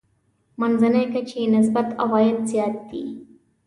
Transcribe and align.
منځنۍ 0.59 1.05
کچې 1.13 1.41
نسبت 1.55 1.87
عوايد 2.01 2.37
زیات 2.51 2.75
دي. 2.89 3.03